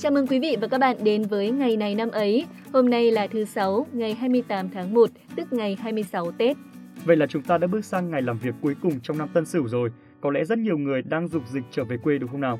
[0.00, 2.46] Chào mừng quý vị và các bạn đến với ngày này năm ấy.
[2.72, 6.56] Hôm nay là thứ Sáu, ngày 28 tháng 1, tức ngày 26 Tết.
[7.04, 9.44] Vậy là chúng ta đã bước sang ngày làm việc cuối cùng trong năm Tân
[9.44, 9.90] Sửu rồi.
[10.20, 12.58] Có lẽ rất nhiều người đang dục dịch trở về quê đúng không nào?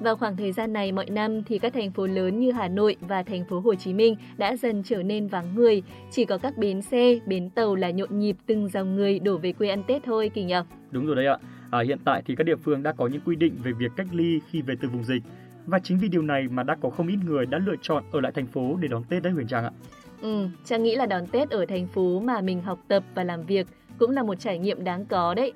[0.00, 2.96] Vào khoảng thời gian này mọi năm thì các thành phố lớn như Hà Nội
[3.00, 6.56] và thành phố Hồ Chí Minh đã dần trở nên vắng người, chỉ có các
[6.58, 10.02] bến xe, bến tàu là nhộn nhịp từng dòng người đổ về quê ăn Tết
[10.04, 10.54] thôi Kỳ nhỉ?
[10.90, 11.38] Đúng rồi đấy ạ.
[11.70, 14.06] À, hiện tại thì các địa phương đã có những quy định về việc cách
[14.12, 15.22] ly khi về từ vùng dịch.
[15.70, 18.20] Và chính vì điều này mà đã có không ít người đã lựa chọn ở
[18.20, 19.70] lại thành phố để đón Tết đấy Huyền Trang ạ.
[20.22, 23.42] Ừ, Trang nghĩ là đón Tết ở thành phố mà mình học tập và làm
[23.42, 23.66] việc
[23.98, 25.52] cũng là một trải nghiệm đáng có đấy.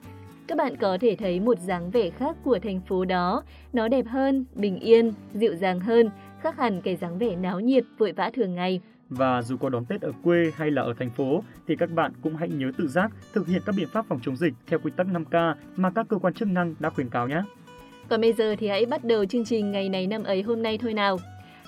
[0.46, 4.06] Các bạn có thể thấy một dáng vẻ khác của thành phố đó, nó đẹp
[4.06, 6.10] hơn, bình yên, dịu dàng hơn,
[6.40, 8.80] khác hẳn cái dáng vẻ náo nhiệt, vội vã thường ngày.
[9.08, 12.12] Và dù có đón Tết ở quê hay là ở thành phố thì các bạn
[12.22, 14.90] cũng hãy nhớ tự giác thực hiện các biện pháp phòng chống dịch theo quy
[14.96, 17.42] tắc 5K mà các cơ quan chức năng đã khuyến cáo nhé.
[18.08, 20.78] Còn bây giờ thì hãy bắt đầu chương trình ngày này năm ấy hôm nay
[20.78, 21.18] thôi nào.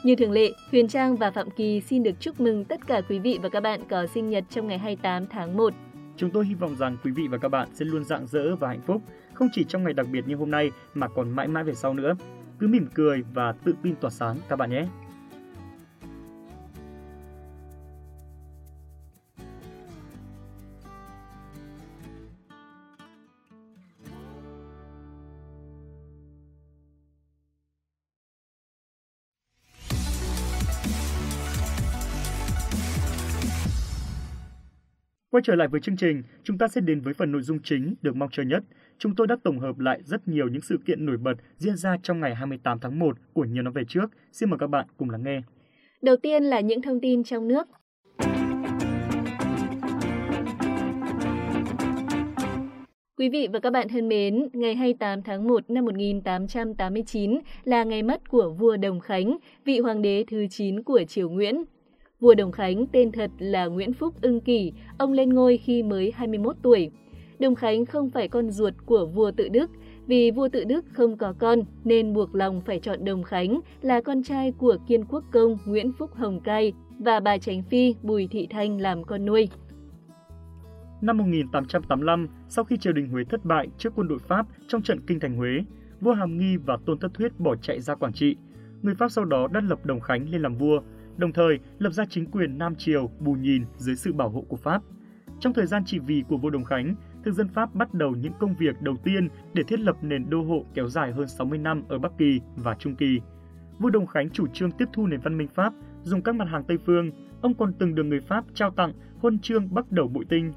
[0.02, 3.18] Như thường lệ, Huyền Trang và Phạm Kỳ xin được chúc mừng tất cả quý
[3.18, 5.74] vị và các bạn có sinh nhật trong ngày 28 tháng 1.
[6.16, 8.68] Chúng tôi hy vọng rằng quý vị và các bạn sẽ luôn rạng rỡ và
[8.68, 9.02] hạnh phúc,
[9.34, 11.94] không chỉ trong ngày đặc biệt như hôm nay mà còn mãi mãi về sau
[11.94, 12.12] nữa.
[12.58, 14.86] Cứ mỉm cười và tự tin tỏa sáng các bạn nhé.
[35.36, 37.94] Quay trở lại với chương trình, chúng ta sẽ đến với phần nội dung chính
[38.02, 38.62] được mong chờ nhất.
[38.98, 41.96] Chúng tôi đã tổng hợp lại rất nhiều những sự kiện nổi bật diễn ra
[42.02, 44.10] trong ngày 28 tháng 1 của nhiều năm về trước.
[44.32, 45.40] Xin mời các bạn cùng lắng nghe.
[46.02, 47.68] Đầu tiên là những thông tin trong nước.
[53.18, 58.02] Quý vị và các bạn thân mến, ngày 28 tháng 1 năm 1889 là ngày
[58.02, 61.64] mất của vua Đồng Khánh, vị hoàng đế thứ 9 của triều Nguyễn.
[62.20, 66.12] Vua Đồng Khánh tên thật là Nguyễn Phúc Ưng Kỳ, ông lên ngôi khi mới
[66.16, 66.90] 21 tuổi.
[67.38, 69.70] Đồng Khánh không phải con ruột của vua Tự Đức,
[70.06, 74.00] vì vua Tự Đức không có con nên buộc lòng phải chọn Đồng Khánh là
[74.00, 78.28] con trai của kiên quốc công Nguyễn Phúc Hồng Cai và bà Tránh Phi Bùi
[78.30, 79.48] Thị Thanh làm con nuôi.
[81.00, 85.00] Năm 1885, sau khi triều đình Huế thất bại trước quân đội Pháp trong trận
[85.06, 85.50] kinh thành Huế,
[86.00, 88.36] vua Hàm Nghi và Tôn Thất Thuyết bỏ chạy ra Quảng Trị.
[88.82, 90.80] Người Pháp sau đó đã lập Đồng Khánh lên làm vua,
[91.16, 94.56] đồng thời lập ra chính quyền Nam Triều bù nhìn dưới sự bảo hộ của
[94.56, 94.82] Pháp.
[95.40, 96.94] Trong thời gian trị vì của vua Đồng Khánh,
[97.24, 100.42] thực dân Pháp bắt đầu những công việc đầu tiên để thiết lập nền đô
[100.42, 103.20] hộ kéo dài hơn 60 năm ở Bắc Kỳ và Trung Kỳ.
[103.78, 105.72] Vua Đồng Khánh chủ trương tiếp thu nền văn minh Pháp,
[106.02, 107.10] dùng các mặt hàng Tây phương.
[107.40, 110.52] Ông còn từng được người Pháp trao tặng huân chương Bắc Đầu bụi Tinh.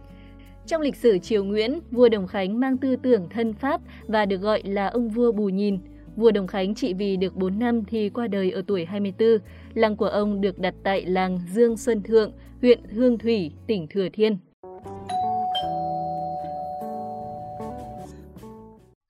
[0.66, 4.38] Trong lịch sử triều Nguyễn, vua Đồng Khánh mang tư tưởng thân Pháp và được
[4.38, 5.78] gọi là ông vua bù nhìn.
[6.16, 9.28] Vua Đồng Khánh trị vì được 4 năm thì qua đời ở tuổi 24.
[9.74, 12.31] Làng của ông được đặt tại làng Dương Xuân Thượng,
[12.62, 14.38] huyện Hương Thủy, tỉnh Thừa Thiên.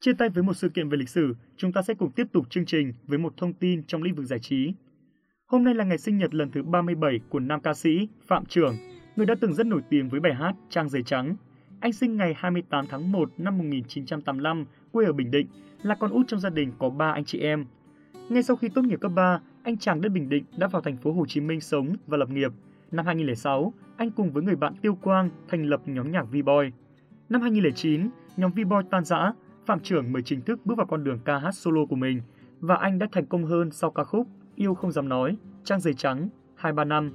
[0.02, 2.50] Chia tay với một sự kiện về lịch sử, chúng ta sẽ cùng tiếp tục
[2.50, 4.74] chương trình với một thông tin trong lĩnh vực giải trí.
[5.46, 8.76] Hôm nay là ngày sinh nhật lần thứ 37 của nam ca sĩ Phạm Trường,
[9.16, 11.36] người đã từng rất nổi tiếng với bài hát Trang giấy trắng.
[11.80, 15.48] Anh sinh ngày 28 tháng 1 năm 1985, quê ở Bình Định,
[15.82, 17.66] là con út trong gia đình có 3 anh chị em.
[18.30, 20.98] Ngay sau khi tốt nghiệp cấp 3, anh chàng đất Bình Định đã vào thành
[20.98, 22.52] phố Hồ Chí Minh sống và lập nghiệp.
[22.92, 26.72] Năm 2006, anh cùng với người bạn Tiêu Quang thành lập nhóm nhạc V-Boy.
[27.30, 29.34] Năm 2009, nhóm V-Boy tan rã,
[29.66, 32.22] Phạm Trưởng mới chính thức bước vào con đường ca hát solo của mình
[32.60, 35.94] và anh đã thành công hơn sau ca khúc Yêu không dám nói, Trang giấy
[35.94, 36.30] trắng,
[36.62, 37.12] 2-3 năm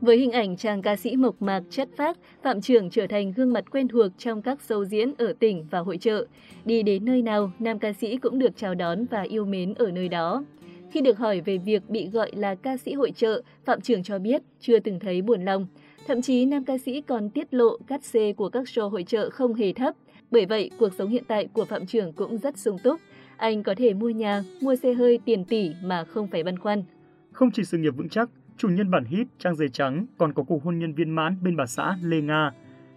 [0.00, 3.52] với hình ảnh chàng ca sĩ mộc mạc chất phác, Phạm Trường trở thành gương
[3.52, 6.26] mặt quen thuộc trong các show diễn ở tỉnh và hội trợ.
[6.64, 9.90] Đi đến nơi nào, nam ca sĩ cũng được chào đón và yêu mến ở
[9.90, 10.44] nơi đó.
[10.90, 14.18] Khi được hỏi về việc bị gọi là ca sĩ hội trợ, Phạm Trường cho
[14.18, 15.66] biết chưa từng thấy buồn lòng.
[16.06, 19.30] Thậm chí nam ca sĩ còn tiết lộ cắt xê của các show hội trợ
[19.30, 19.94] không hề thấp.
[20.30, 23.00] Bởi vậy, cuộc sống hiện tại của Phạm Trường cũng rất sung túc.
[23.36, 26.84] Anh có thể mua nhà, mua xe hơi tiền tỷ mà không phải băn khoăn.
[27.32, 30.42] Không chỉ sự nghiệp vững chắc, chủ nhân bản hit Trang giấy trắng còn có
[30.42, 32.50] cuộc hôn nhân viên mãn bên bà xã Lê Nga.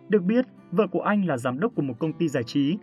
[0.09, 2.77] Được biết, vợ của anh là giám đốc của một công ty giải trí.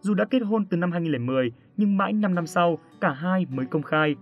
[0.00, 3.66] Dù đã kết hôn từ năm 2010, nhưng mãi 5 năm sau, cả hai mới
[3.66, 4.16] công khai.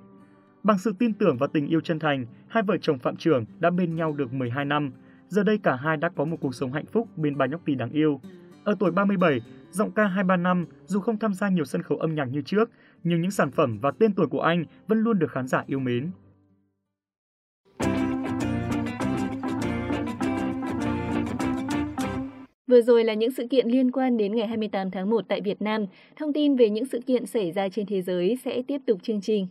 [0.62, 3.70] Bằng sự tin tưởng và tình yêu chân thành, hai vợ chồng Phạm Trưởng đã
[3.70, 4.92] bên nhau được 12 năm.
[5.28, 7.74] Giờ đây cả hai đã có một cuộc sống hạnh phúc bên bà nhóc tỳ
[7.74, 8.20] đáng yêu.
[8.64, 9.40] Ở tuổi 37,
[9.70, 12.70] giọng ca 23 năm dù không tham gia nhiều sân khấu âm nhạc như trước,
[13.04, 15.78] nhưng những sản phẩm và tên tuổi của anh vẫn luôn được khán giả yêu
[15.78, 16.10] mến.
[22.70, 25.62] Vừa rồi là những sự kiện liên quan đến ngày 28 tháng 1 tại Việt
[25.62, 25.86] Nam.
[26.16, 29.20] Thông tin về những sự kiện xảy ra trên thế giới sẽ tiếp tục chương
[29.20, 29.46] trình.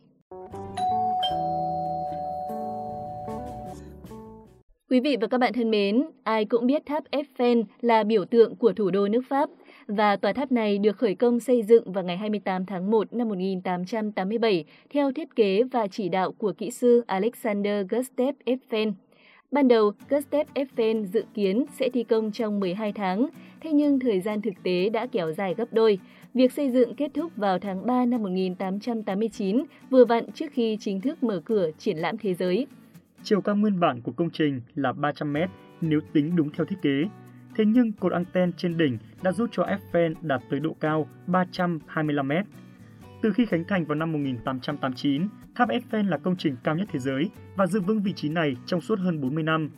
[4.90, 8.56] Quý vị và các bạn thân mến, ai cũng biết tháp Eiffel là biểu tượng
[8.56, 9.50] của thủ đô nước Pháp
[9.88, 13.30] và tòa tháp này được khởi công xây dựng vào ngày 28 tháng 1 năm
[13.30, 18.92] 1887 theo thiết kế và chỉ đạo của kỹ sư Alexander Gustave Eiffel.
[19.52, 23.30] Ban đầu, Gustave Eiffel dự kiến sẽ thi công trong 12 tháng,
[23.62, 26.00] thế nhưng thời gian thực tế đã kéo dài gấp đôi.
[26.34, 31.02] Việc xây dựng kết thúc vào tháng 3 năm 1889, vừa vặn trước khi chính
[31.02, 32.68] thức mở cửa triển lãm thế giới.
[33.24, 35.38] Chiều cao nguyên bản của công trình là 300 m
[35.82, 37.04] nếu tính đúng theo thiết kế.
[37.56, 42.28] Thế nhưng cột anten trên đỉnh đã giúp cho Eiffel đạt tới độ cao 325
[42.28, 42.46] mét.
[43.22, 47.00] Từ khi khánh thành vào năm 1889, tháp Eiffel là công trình cao nhất thế
[47.00, 49.70] giới và giữ vững vị trí này trong suốt hơn 40 năm.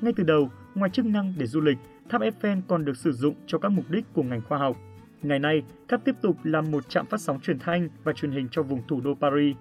[0.00, 3.34] Ngay từ đầu, ngoài chức năng để du lịch, tháp Eiffel còn được sử dụng
[3.46, 4.76] cho các mục đích của ngành khoa học.
[5.22, 8.48] Ngày nay, tháp tiếp tục là một trạm phát sóng truyền thanh và truyền hình
[8.50, 9.56] cho vùng thủ đô Paris.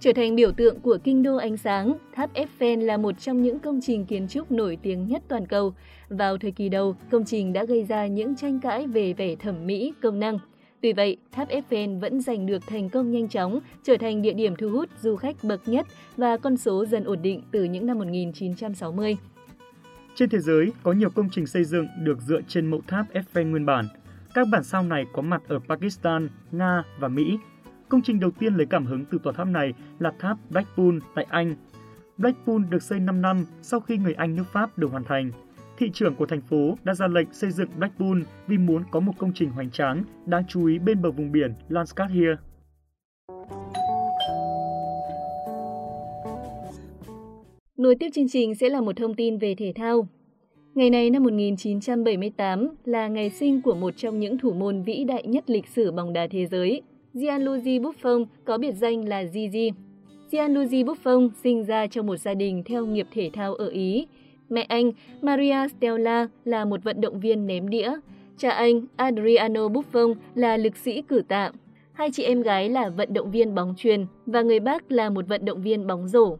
[0.00, 3.58] Trở thành biểu tượng của kinh đô ánh sáng, tháp Eiffel là một trong những
[3.58, 5.74] công trình kiến trúc nổi tiếng nhất toàn cầu.
[6.08, 9.66] Vào thời kỳ đầu, công trình đã gây ra những tranh cãi về vẻ thẩm
[9.66, 10.38] mỹ, công năng.
[10.80, 14.56] Tuy vậy, tháp Eiffel vẫn giành được thành công nhanh chóng, trở thành địa điểm
[14.56, 15.86] thu hút du khách bậc nhất
[16.16, 19.16] và con số dần ổn định từ những năm 1960.
[20.14, 23.50] Trên thế giới, có nhiều công trình xây dựng được dựa trên mẫu tháp Eiffel
[23.50, 23.86] nguyên bản.
[24.34, 27.38] Các bản sao này có mặt ở Pakistan, Nga và Mỹ.
[27.88, 31.26] Công trình đầu tiên lấy cảm hứng từ tòa tháp này là tháp Blackpool tại
[31.28, 31.54] Anh.
[32.18, 35.30] Blackpool được xây 5 năm sau khi người Anh nước Pháp được hoàn thành.
[35.78, 39.12] Thị trưởng của thành phố đã ra lệnh xây dựng Blackpool vì muốn có một
[39.18, 42.36] công trình hoành tráng, đáng chú ý bên bờ vùng biển Lancashire.
[47.76, 50.08] Nối tiếp chương trình sẽ là một thông tin về thể thao.
[50.74, 55.26] Ngày này năm 1978 là ngày sinh của một trong những thủ môn vĩ đại
[55.26, 56.82] nhất lịch sử bóng đá thế giới.
[57.12, 59.72] Gianluigi Buffon có biệt danh là Gigi.
[60.32, 64.06] Gianluigi Buffon sinh ra trong một gia đình theo nghiệp thể thao ở Ý.
[64.50, 64.92] Mẹ anh,
[65.22, 67.92] Maria Stella, là một vận động viên ném đĩa.
[68.36, 71.50] Cha anh, Adriano Buffon, là lực sĩ cử tạ.
[71.92, 75.28] Hai chị em gái là vận động viên bóng truyền và người bác là một
[75.28, 76.36] vận động viên bóng rổ.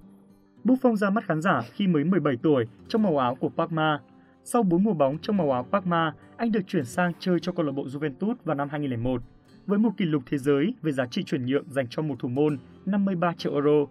[0.65, 4.01] Buffon ra mắt khán giả khi mới 17 tuổi trong màu áo của Parma.
[4.45, 7.67] Sau 4 mùa bóng trong màu áo Parma, anh được chuyển sang chơi cho câu
[7.67, 9.23] lạc bộ Juventus vào năm 2001
[9.67, 12.29] với một kỷ lục thế giới về giá trị chuyển nhượng dành cho một thủ
[12.29, 13.87] môn 53 triệu euro.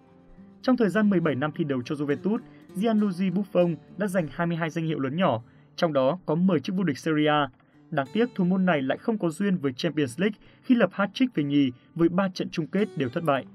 [0.62, 2.40] Trong thời gian 17 năm thi đấu cho Juventus,
[2.76, 5.42] Gianluigi Buffon đã giành 22 danh hiệu lớn nhỏ,
[5.76, 7.50] trong đó có 10 chiếc vô địch Serie A.
[7.92, 11.28] Đáng tiếc thủ môn này lại không có duyên với Champions League khi lập hat-trick
[11.34, 13.46] về nhì với 3 trận chung kết đều thất bại.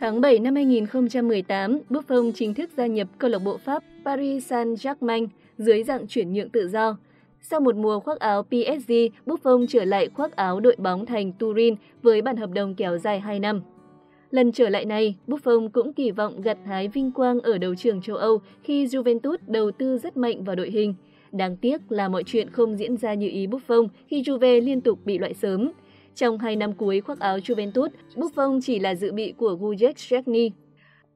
[0.00, 5.26] Tháng 7 năm 2018, Buffon chính thức gia nhập câu lạc bộ Pháp Paris Saint-Germain
[5.58, 6.96] dưới dạng chuyển nhượng tự do.
[7.40, 8.92] Sau một mùa khoác áo PSG,
[9.26, 13.20] Buffon trở lại khoác áo đội bóng thành Turin với bản hợp đồng kéo dài
[13.20, 13.60] 2 năm.
[14.34, 18.02] Lần trở lại này, Buffon cũng kỳ vọng gặt hái vinh quang ở đấu trường
[18.02, 20.94] châu Âu khi Juventus đầu tư rất mạnh vào đội hình.
[21.32, 24.98] Đáng tiếc là mọi chuyện không diễn ra như ý Buffon khi Juve liên tục
[25.04, 25.70] bị loại sớm.
[26.14, 30.50] Trong hai năm cuối khoác áo Juventus, Buffon chỉ là dự bị của Gujek Szczesny.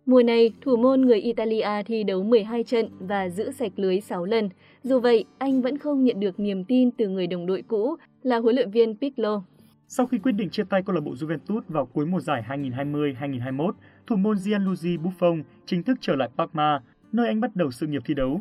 [0.06, 4.24] Mùa này, thủ môn người Italia thi đấu 12 trận và giữ sạch lưới 6
[4.24, 4.48] lần.
[4.82, 8.38] Dù vậy, anh vẫn không nhận được niềm tin từ người đồng đội cũ là
[8.38, 9.42] huấn luyện viên Pirlo.
[9.90, 13.72] Sau khi quyết định chia tay câu lạc bộ Juventus vào cuối mùa giải 2020-2021,
[14.06, 16.80] thủ môn Gianluigi Buffon chính thức trở lại Parma,
[17.12, 18.40] nơi anh bắt đầu sự nghiệp thi đấu.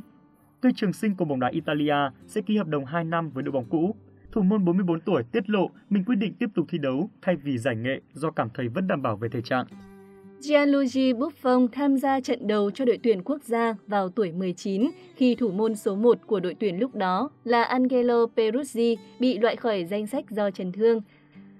[0.61, 1.95] Cây trường sinh của bóng đá Italia
[2.27, 3.95] sẽ ký hợp đồng 2 năm với đội bóng cũ.
[4.31, 7.57] Thủ môn 44 tuổi tiết lộ mình quyết định tiếp tục thi đấu thay vì
[7.57, 9.65] giải nghệ do cảm thấy vẫn đảm bảo về thể trạng.
[10.39, 15.35] Gianluigi Buffon tham gia trận đầu cho đội tuyển quốc gia vào tuổi 19 khi
[15.35, 19.85] thủ môn số 1 của đội tuyển lúc đó là Angelo Peruzzi bị loại khỏi
[19.85, 21.01] danh sách do chấn thương.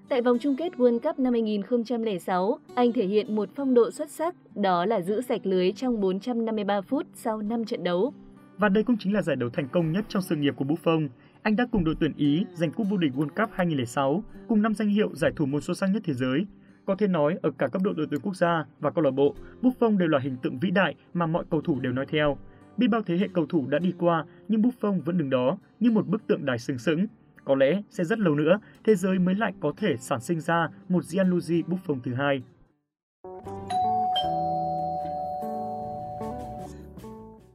[0.08, 4.10] Tại vòng chung kết World Cup năm 2006, anh thể hiện một phong độ xuất
[4.10, 8.12] sắc, đó là giữ sạch lưới trong 453 phút sau 5 trận đấu.
[8.58, 11.08] Và đây cũng chính là giải đấu thành công nhất trong sự nghiệp của Buffon.
[11.42, 14.74] Anh đã cùng đội tuyển Ý giành cúp vô địch World Cup 2006, cùng năm
[14.74, 16.46] danh hiệu giải thủ môn xuất sắc nhất thế giới.
[16.84, 19.34] Có thể nói, ở cả cấp độ đội tuyển quốc gia và câu lạc bộ,
[19.62, 22.38] Buffon đều là hình tượng vĩ đại mà mọi cầu thủ đều nói theo.
[22.76, 25.90] Biết bao thế hệ cầu thủ đã đi qua, nhưng Buffon vẫn đứng đó như
[25.90, 27.06] một bức tượng đài sừng sững.
[27.48, 30.68] Có lẽ sẽ rất lâu nữa, thế giới mới lại có thể sản sinh ra
[30.88, 32.42] một Gianluigi Buffon thứ hai.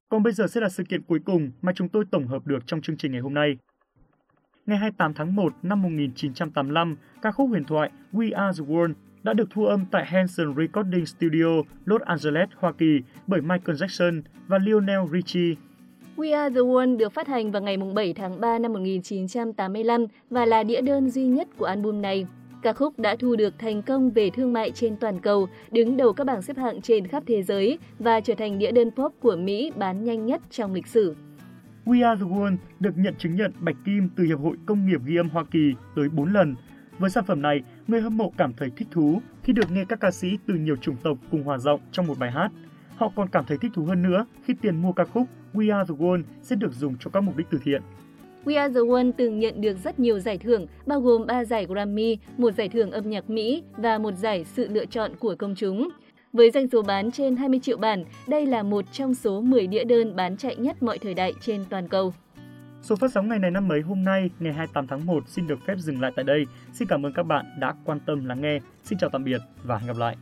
[0.10, 2.68] Còn bây giờ sẽ là sự kiện cuối cùng mà chúng tôi tổng hợp được
[2.68, 3.58] trong chương trình ngày hôm nay.
[4.66, 9.34] Ngày 28 tháng 1 năm 1985, ca khúc huyền thoại We Are the World đã
[9.34, 14.58] được thu âm tại Hanson Recording Studio, Los Angeles, Hoa Kỳ bởi Michael Jackson và
[14.58, 15.56] Lionel Richie.
[16.18, 20.46] We Are The One được phát hành vào ngày 7 tháng 3 năm 1985 và
[20.46, 22.26] là đĩa đơn duy nhất của album này.
[22.62, 26.14] Ca khúc đã thu được thành công về thương mại trên toàn cầu, đứng đầu
[26.14, 29.36] các bảng xếp hạng trên khắp thế giới và trở thành đĩa đơn pop của
[29.36, 31.16] Mỹ bán nhanh nhất trong lịch sử.
[31.86, 35.02] We Are The One được nhận chứng nhận bạch kim từ Hiệp hội Công nghiệp
[35.06, 36.56] ghi âm Hoa Kỳ tới 4 lần.
[37.00, 40.00] Với sản phẩm này, người hâm mộ cảm thấy thích thú khi được nghe các
[40.00, 42.52] ca sĩ từ nhiều chủng tộc cùng hòa giọng trong một bài hát.
[43.04, 45.94] Họ còn cảm thấy thích thú hơn nữa khi tiền mua ca khúc We Are
[45.94, 47.82] The World sẽ được dùng cho các mục đích từ thiện.
[48.46, 51.66] We Are The One từng nhận được rất nhiều giải thưởng, bao gồm 3 giải
[51.66, 55.56] Grammy, một giải thưởng âm nhạc Mỹ và một giải sự lựa chọn của công
[55.56, 55.90] chúng.
[56.34, 59.84] Với doanh số bán trên 20 triệu bản, đây là một trong số 10 đĩa
[59.84, 62.14] đơn bán chạy nhất mọi thời đại trên toàn cầu.
[62.82, 65.60] Số phát sóng ngày này năm mấy hôm nay, ngày 28 tháng 1 xin được
[65.68, 66.46] phép dừng lại tại đây.
[66.74, 68.60] Xin cảm ơn các bạn đã quan tâm lắng nghe.
[68.84, 70.16] Xin chào tạm biệt và hẹn gặp lại.